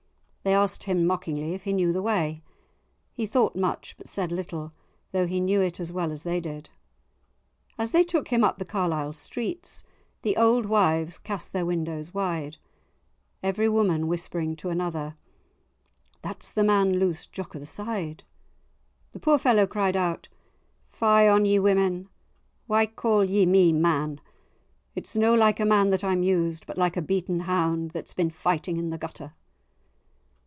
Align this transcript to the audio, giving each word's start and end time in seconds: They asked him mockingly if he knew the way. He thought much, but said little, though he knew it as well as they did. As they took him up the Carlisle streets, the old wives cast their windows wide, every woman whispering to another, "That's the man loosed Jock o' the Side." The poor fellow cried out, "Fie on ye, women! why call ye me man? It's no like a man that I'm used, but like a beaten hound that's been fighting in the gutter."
They 0.43 0.55
asked 0.55 0.85
him 0.85 1.05
mockingly 1.05 1.53
if 1.53 1.65
he 1.65 1.71
knew 1.71 1.93
the 1.93 2.01
way. 2.01 2.41
He 3.13 3.27
thought 3.27 3.55
much, 3.55 3.95
but 3.95 4.07
said 4.07 4.31
little, 4.31 4.73
though 5.11 5.27
he 5.27 5.39
knew 5.39 5.61
it 5.61 5.79
as 5.79 5.93
well 5.93 6.11
as 6.11 6.23
they 6.23 6.39
did. 6.41 6.67
As 7.77 7.91
they 7.91 8.01
took 8.01 8.29
him 8.29 8.43
up 8.43 8.57
the 8.57 8.65
Carlisle 8.65 9.13
streets, 9.13 9.83
the 10.23 10.35
old 10.35 10.65
wives 10.65 11.19
cast 11.19 11.53
their 11.53 11.63
windows 11.63 12.15
wide, 12.15 12.57
every 13.43 13.69
woman 13.69 14.07
whispering 14.07 14.55
to 14.55 14.69
another, 14.69 15.15
"That's 16.23 16.51
the 16.51 16.63
man 16.63 16.97
loosed 16.97 17.31
Jock 17.31 17.55
o' 17.55 17.59
the 17.59 17.67
Side." 17.67 18.23
The 19.11 19.19
poor 19.19 19.37
fellow 19.37 19.67
cried 19.67 19.95
out, 19.95 20.27
"Fie 20.89 21.05
on 21.27 21.45
ye, 21.45 21.59
women! 21.59 22.09
why 22.65 22.87
call 22.87 23.23
ye 23.23 23.45
me 23.45 23.73
man? 23.73 24.19
It's 24.95 25.15
no 25.15 25.35
like 25.35 25.59
a 25.59 25.65
man 25.65 25.91
that 25.91 26.03
I'm 26.03 26.23
used, 26.23 26.65
but 26.65 26.79
like 26.79 26.97
a 26.97 27.01
beaten 27.03 27.41
hound 27.41 27.91
that's 27.91 28.15
been 28.15 28.31
fighting 28.31 28.77
in 28.77 28.89
the 28.89 28.97
gutter." 28.97 29.35